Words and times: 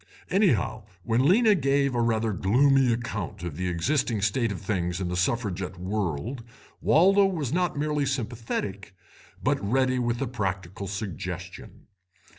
Anyhow, 0.31 0.85
when 1.03 1.25
Lena 1.27 1.53
gave 1.53 1.93
a 1.93 2.01
rather 2.01 2.33
gloomy 2.33 2.91
account 2.91 3.43
of 3.43 3.55
the 3.55 3.67
existing 3.67 4.23
state 4.23 4.51
of 4.51 4.59
things 4.59 4.99
in 4.99 5.09
the 5.09 5.15
Suffragette 5.15 5.79
World, 5.79 6.43
Waldo 6.81 7.27
was 7.27 7.53
not 7.53 7.77
merely 7.77 8.07
sympathetic 8.07 8.95
but 9.43 9.63
ready 9.63 9.99
with 9.99 10.19
a 10.19 10.27
practical 10.27 10.87
suggestion. 10.87 11.85